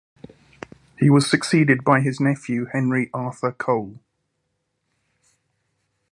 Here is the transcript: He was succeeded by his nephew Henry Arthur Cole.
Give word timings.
He 0.97 1.11
was 1.11 1.29
succeeded 1.29 1.83
by 1.83 1.99
his 2.01 2.19
nephew 2.19 2.65
Henry 2.65 3.11
Arthur 3.13 3.51
Cole. 3.51 3.99